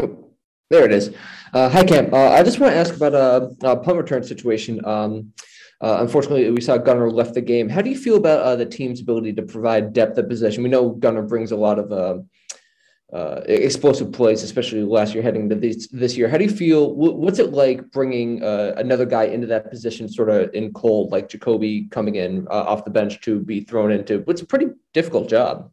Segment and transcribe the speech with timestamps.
[0.00, 0.30] Oh,
[0.70, 1.14] there it is.
[1.52, 2.12] Uh, hi, Cam.
[2.12, 4.84] Uh, I just want to ask about a, a punt return situation.
[4.84, 5.32] Um,
[5.80, 7.68] uh, unfortunately, we saw Gunner left the game.
[7.68, 10.62] How do you feel about uh, the team's ability to provide depth at position?
[10.62, 15.48] We know Gunner brings a lot of uh, uh, explosive plays, especially last year heading
[15.48, 16.28] to this this year.
[16.28, 16.94] How do you feel?
[16.94, 21.90] What's it like bringing another guy into that position, sort of in cold, like Jakobi
[21.90, 24.18] coming in off the bench to be thrown into?
[24.20, 25.70] What's a pretty difficult job.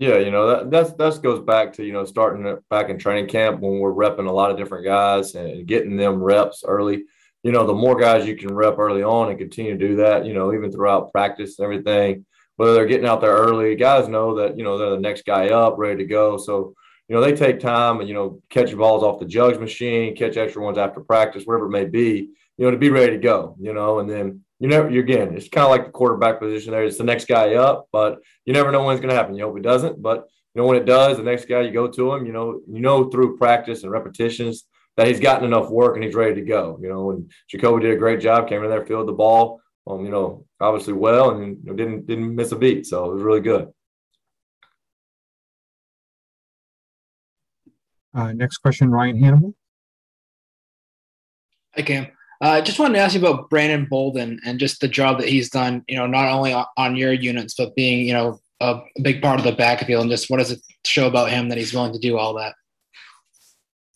[0.00, 3.28] Yeah, you know that that's that goes back to you know starting back in training
[3.28, 7.04] camp when we're repping a lot of different guys and getting them reps early.
[7.42, 10.24] You know, the more guys you can rep early on and continue to do that,
[10.24, 12.24] you know, even throughout practice and everything,
[12.56, 15.48] whether they're getting out there early, guys know that, you know, they're the next guy
[15.48, 16.36] up, ready to go.
[16.38, 16.74] So,
[17.08, 20.36] you know, they take time and, you know, catch balls off the jugs machine, catch
[20.36, 22.28] extra ones after practice, wherever it may be,
[22.58, 25.34] you know, to be ready to go, you know, and then you never, you again,
[25.34, 26.84] it's kind of like the quarterback position there.
[26.84, 29.34] It's the next guy up, but you never know when it's going to happen.
[29.34, 31.88] You hope it doesn't, but you know, when it does, the next guy you go
[31.88, 34.64] to him, you know, you know, through practice and repetitions
[34.98, 37.92] that he's gotten enough work and he's ready to go, you know, and Jakobi did
[37.92, 41.56] a great job, came in there, filled the ball, um, you know, obviously well, and
[41.64, 42.86] you know, didn't didn't miss a beat.
[42.86, 43.68] So it was really good.
[48.12, 49.54] Uh, next question, Ryan Hannable
[51.76, 52.08] Hi, Cam.
[52.42, 55.28] I uh, just wanted to ask you about Brandon Bolden and just the job that
[55.28, 59.20] he's done, you know, not only on your units, but being, you know, a big
[59.20, 61.92] part of the backfield and just what does it show about him that he's willing
[61.92, 62.54] to do all that?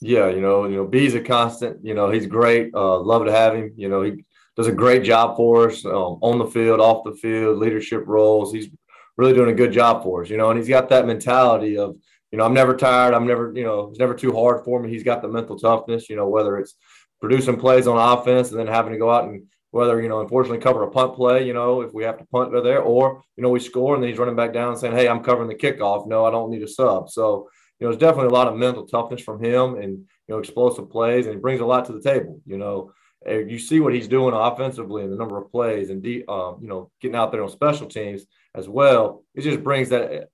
[0.00, 1.82] Yeah, you know, you know, B's a constant.
[1.82, 2.74] You know, he's great.
[2.74, 3.72] Uh, love to have him.
[3.76, 4.24] You know, he
[4.56, 8.52] does a great job for us um, on the field, off the field, leadership roles.
[8.52, 8.68] He's
[9.16, 11.96] really doing a good job for us, you know, and he's got that mentality of,
[12.30, 13.14] you know, I'm never tired.
[13.14, 14.90] I'm never, you know, it's never too hard for me.
[14.90, 16.74] He's got the mental toughness, you know, whether it's
[17.28, 20.58] producing plays on offense and then having to go out and whether, you know, unfortunately
[20.58, 23.48] cover a punt play, you know, if we have to punt there, or, you know,
[23.48, 26.06] we score and then he's running back down saying, Hey, I'm covering the kickoff.
[26.06, 27.08] No, I don't need a sub.
[27.08, 30.38] So, you know, there's definitely a lot of mental toughness from him and, you know,
[30.38, 32.92] explosive plays and he brings a lot to the table, you know,
[33.26, 36.68] you see what he's doing offensively and the number of plays and de- um, you
[36.68, 39.24] know getting out there on special teams as well.
[39.34, 40.28] It just brings that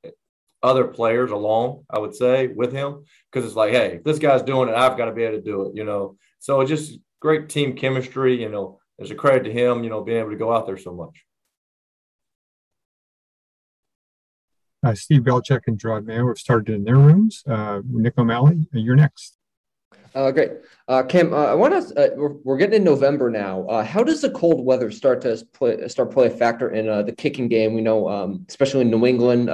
[0.62, 4.42] other players along, I would say, with him because it's like, hey, if this guy's
[4.42, 6.16] doing it, I've got to be able to do it, you know.
[6.38, 8.78] So it's just great team chemistry, you know.
[8.98, 11.24] There's a credit to him, you know, being able to go out there so much.
[14.82, 17.42] Uh, Steve Belichick and Jerod Mayo have started in their rooms.
[17.46, 19.36] Uh, Nick O'Malley, you're next.
[20.14, 20.50] Uh, great.
[20.88, 23.64] Uh, Cam, uh, I want to, uh, we're, we're, getting in November now.
[23.66, 27.02] Uh, how does the cold weather start to play, start play a factor in uh,
[27.02, 27.74] the kicking game?
[27.74, 29.48] We know, um, especially in New England,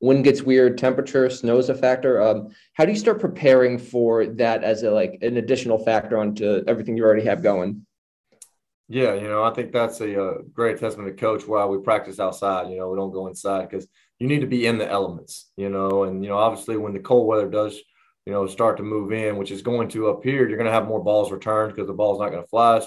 [0.00, 2.22] wind gets weird, temperature, snow is a factor.
[2.22, 6.62] Um, how do you start preparing for that as a, like an additional factor onto
[6.68, 7.84] everything you already have going?
[8.90, 12.20] Yeah, you know, I think that's a, a great testament to coach why we practice
[12.20, 12.70] outside.
[12.70, 13.86] You know, we don't go inside because
[14.18, 17.00] you need to be in the elements, you know, and, you know, obviously when the
[17.00, 17.80] cold weather does–
[18.28, 20.46] you know, start to move in, which is going to up here.
[20.46, 22.86] You're going to have more balls returned because the ball's not going to fly as,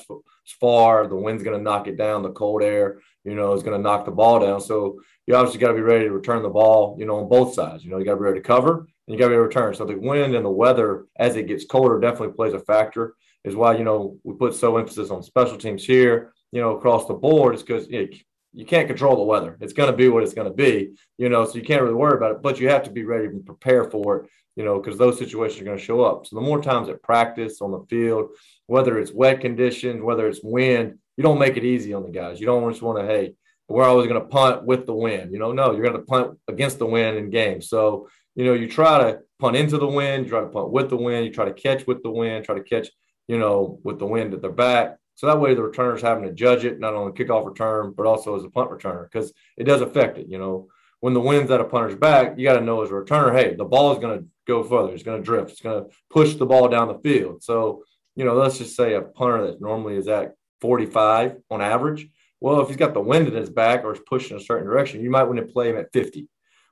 [0.60, 1.08] far.
[1.08, 2.22] The wind's going to knock it down.
[2.22, 4.62] The cold air, you know, is going to knock the ball down.
[4.62, 7.56] So you obviously got to be ready to return the ball, you know, on both
[7.56, 7.84] sides.
[7.84, 9.46] You know, you got to be ready to cover and you got to be able
[9.46, 9.74] to return.
[9.74, 13.16] So the wind and the weather as it gets colder definitely plays a factor.
[13.44, 16.34] Is why you know we put so emphasis on special teams here.
[16.52, 18.10] You know, across the board, is because know,
[18.54, 19.58] you can't control the weather.
[19.62, 20.92] It's going to be what it's going to be.
[21.18, 22.42] You know, so you can't really worry about it.
[22.42, 25.62] But you have to be ready to prepare for it you know, because those situations
[25.62, 26.28] are going to show up.
[26.28, 28.32] So the more times at practice on the field,
[28.68, 32.40] whether it's wet conditions, whether it's wind, you don't make it easy on the guys.
[32.40, 33.36] You don't just want to, hey,
[33.68, 35.32] we're always going to punt with the wind.
[35.32, 37.70] You know, no, you're going to punt against the wind in games.
[37.70, 40.90] So, you know, you try to punt into the wind, you try to punt with
[40.90, 42.90] the wind, you try to catch with the wind, try to catch,
[43.28, 44.98] you know, with the wind at their back.
[45.16, 48.36] So that way the returner's having to judge it, not only kickoff return, but also
[48.36, 50.28] as a punt returner, because it does affect it.
[50.28, 50.68] You know,
[51.00, 53.56] when the wind's at a punter's back, you got to know as a returner, hey,
[53.56, 54.94] the ball is going to go further.
[54.94, 55.52] It's going to drift.
[55.52, 57.44] It's going to push the ball down the field.
[57.44, 57.84] So,
[58.16, 62.08] you know, let's just say a punter that normally is at 45 on average.
[62.40, 65.04] Well, if he's got the wind in his back or is pushing a certain direction,
[65.04, 66.28] you might want to play him at 50.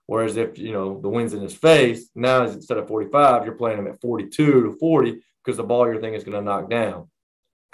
[0.08, 3.78] Whereas if, you know, the wind's in his face, now instead of 45, you're playing
[3.78, 7.10] him at 42 to 40 because the ball you're thinking is going to knock down.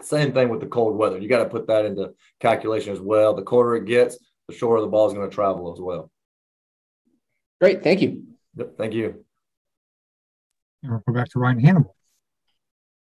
[0.01, 1.17] Same thing with the cold weather.
[1.17, 3.33] You got to put that into calculation as well.
[3.33, 6.11] The colder it gets, the shorter the ball is going to travel as well.
[7.61, 7.83] Great.
[7.83, 8.23] Thank you.
[8.57, 8.77] Yep.
[8.77, 9.25] Thank you.
[10.83, 11.91] And we'll go back to Ryan Hannable.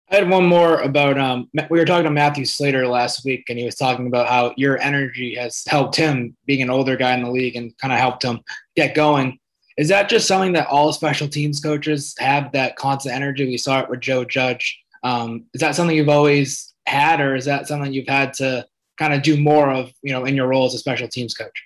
[0.09, 3.59] I had one more about um, we were talking to Matthew Slater last week, and
[3.59, 7.23] he was talking about how your energy has helped him being an older guy in
[7.23, 8.39] the league and kind of helped him
[8.77, 9.37] get going.
[9.77, 13.45] Is that just something that all special teams coaches have that constant energy?
[13.45, 14.79] We saw it with Joe Judge.
[15.03, 18.65] Um, is that something you've always had, or is that something you've had to
[18.97, 21.63] kind of do more of, you know, in your role as a special teams coach?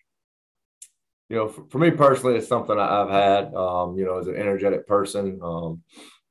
[1.31, 4.35] you know, for, for, me personally, it's something I've had, um, you know, as an
[4.35, 5.39] energetic person.
[5.41, 5.81] Um,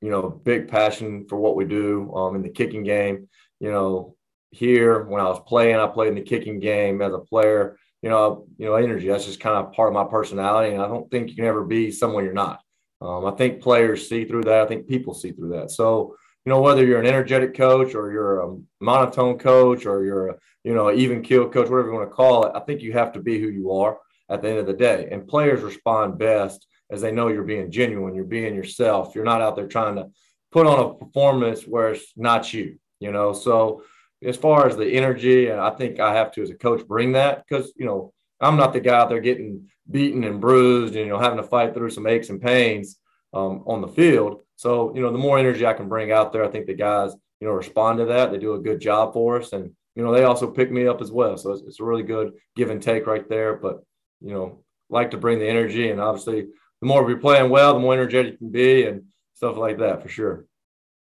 [0.02, 3.26] you know, big passion for what we do um, in the kicking game.
[3.60, 4.16] You know,
[4.50, 7.78] here when I was playing, I played in the kicking game as a player.
[8.02, 9.08] You know, you know, energy.
[9.08, 11.64] That's just kind of part of my personality, and I don't think you can ever
[11.64, 12.60] be someone you're not.
[13.00, 14.60] Um, I think players see through that.
[14.60, 15.70] I think people see through that.
[15.70, 16.14] So,
[16.50, 20.36] you know, whether you're an energetic coach or you're a monotone coach or you're a,
[20.64, 23.12] you know, even kill coach, whatever you want to call it, I think you have
[23.12, 23.98] to be who you are
[24.28, 25.08] at the end of the day.
[25.12, 29.14] And players respond best as they know you're being genuine, you're being yourself.
[29.14, 30.08] You're not out there trying to
[30.50, 33.32] put on a performance where it's not you, you know.
[33.32, 33.84] So
[34.20, 37.12] as far as the energy, and I think I have to as a coach bring
[37.12, 41.04] that because, you know, I'm not the guy out there getting beaten and bruised and,
[41.06, 42.96] you know, having to fight through some aches and pains
[43.32, 44.40] um, on the field.
[44.60, 47.14] So, you know, the more energy I can bring out there, I think the guys,
[47.40, 48.30] you know, respond to that.
[48.30, 49.54] They do a good job for us.
[49.54, 51.38] And, you know, they also pick me up as well.
[51.38, 53.56] So it's, it's a really good give and take right there.
[53.56, 53.82] But,
[54.20, 55.88] you know, like to bring the energy.
[55.90, 59.56] And obviously, the more we're playing well, the more energetic you can be and stuff
[59.56, 60.44] like that for sure.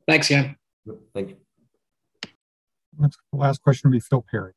[0.07, 0.55] Thanks, Cam.
[1.15, 1.37] Thank you.
[3.33, 4.53] Last question will be Phil Perry.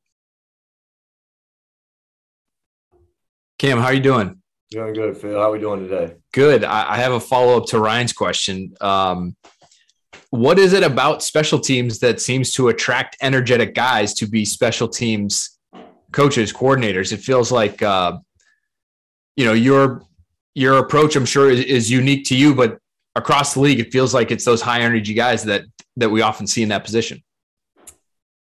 [3.58, 4.40] Cam, how are you doing?
[4.70, 5.34] Doing good, Phil.
[5.34, 6.14] How are we doing today?
[6.32, 6.62] Good.
[6.62, 8.72] I, I have a follow up to Ryan's question.
[8.81, 9.37] Um,
[10.31, 14.87] what is it about special teams that seems to attract energetic guys to be special
[14.87, 15.58] teams
[16.12, 17.12] coaches, coordinators?
[17.12, 18.19] It feels like, uh,
[19.37, 20.02] you know, your
[20.55, 22.78] your approach, I'm sure, is, is unique to you, but
[23.17, 25.62] across the league, it feels like it's those high energy guys that
[25.96, 27.22] that we often see in that position.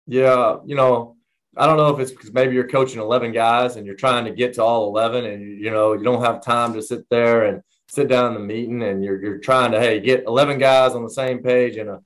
[0.09, 1.17] Yeah, you know,
[1.59, 4.31] I don't know if it's because maybe you're coaching 11 guys and you're trying to
[4.31, 7.63] get to all 11 and you know, you don't have time to sit there and
[7.89, 11.03] sit down in the meeting and you're, you're trying to, hey, get 11 guys on
[11.03, 12.01] the same page in a,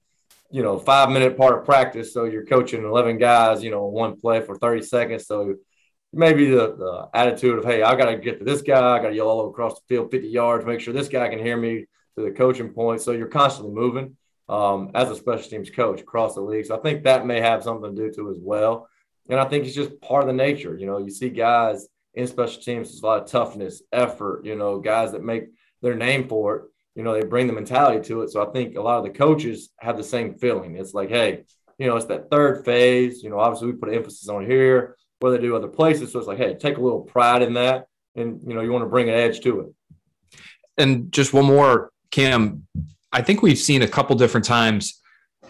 [0.51, 2.15] you know, five minute part of practice.
[2.15, 5.27] So you're coaching 11 guys, you know, one play for 30 seconds.
[5.27, 5.57] So
[6.13, 8.97] maybe the, the attitude of, hey, I got to get to this guy.
[8.97, 11.39] I got to yell all across the field 50 yards, make sure this guy can
[11.39, 13.01] hear me to the coaching point.
[13.01, 14.17] So you're constantly moving
[14.49, 16.67] um, as a special teams coach across the league.
[16.67, 18.89] So I think that may have something to do to as well.
[19.29, 20.77] And I think it's just part of the nature.
[20.77, 24.57] You know, you see guys in special teams, there's a lot of toughness, effort, you
[24.57, 25.45] know, guys that make
[25.81, 26.63] their name for it.
[26.95, 28.31] You know, they bring the mentality to it.
[28.31, 30.77] So I think a lot of the coaches have the same feeling.
[30.77, 31.45] It's like, hey,
[31.79, 33.23] you know, it's that third phase.
[33.23, 36.13] You know, obviously we put emphasis on here, where they do other places.
[36.13, 37.87] So it's like, hey, take a little pride in that.
[38.15, 39.67] And, you know, you want to bring an edge to it.
[40.77, 42.67] And just one more, Cam,
[43.11, 45.01] I think we've seen a couple different times,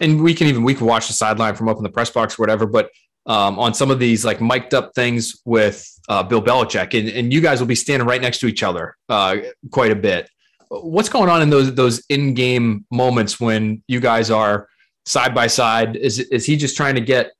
[0.00, 2.38] and we can even, we can watch the sideline from up in the press box
[2.38, 2.90] or whatever, but
[3.26, 7.32] um, on some of these like mic'd up things with uh, Bill Belichick, and, and
[7.32, 9.36] you guys will be standing right next to each other uh,
[9.70, 10.28] quite a bit.
[10.68, 14.68] What's going on in those those in game moments when you guys are
[15.06, 15.96] side by side?
[15.96, 17.32] Is is he just trying to get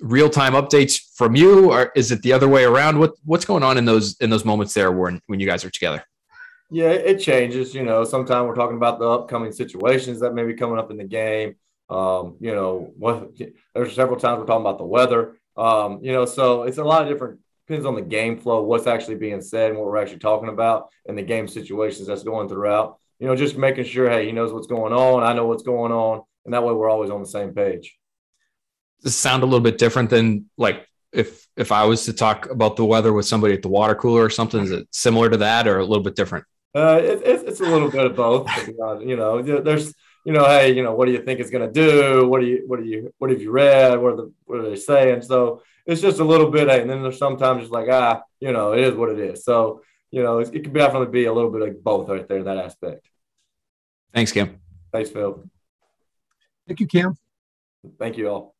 [0.00, 2.98] real time updates from you, or is it the other way around?
[2.98, 5.70] What what's going on in those in those moments there when when you guys are
[5.70, 6.04] together?
[6.70, 7.74] Yeah, it changes.
[7.74, 10.96] You know, sometimes we're talking about the upcoming situations that may be coming up in
[10.96, 11.56] the game.
[11.90, 13.32] Um, you know, what
[13.74, 15.36] there's several times we're talking about the weather.
[15.56, 18.86] Um, you know, so it's a lot of different depends on the game flow, what's
[18.86, 22.48] actually being said and what we're actually talking about and the game situations that's going
[22.48, 22.98] throughout.
[23.18, 25.92] You know, just making sure, hey, he knows what's going on, I know what's going
[25.92, 27.96] on, and that way we're always on the same page.
[29.02, 32.76] Does sound a little bit different than like if if I was to talk about
[32.76, 34.62] the weather with somebody at the water cooler or something?
[34.62, 36.44] Is it similar to that or a little bit different?
[36.74, 38.48] Uh, it, it's a little bit of both.
[38.68, 41.72] you know, there's you know, hey, you know, what do you think it's going to
[41.72, 42.26] do?
[42.26, 44.00] What do you, what do you, what have you read?
[44.00, 45.22] What are the, what are they saying?
[45.22, 48.52] So it's just a little bit, hey, and then there's sometimes just like, ah, you
[48.52, 49.44] know, it is what it is.
[49.44, 52.42] So, you know, it, it can definitely be a little bit of both right there,
[52.42, 53.06] that aspect.
[54.14, 54.60] Thanks, Kim.
[54.92, 55.44] Thanks, Phil.
[56.66, 57.16] Thank you, Kim.
[57.98, 58.53] Thank you all.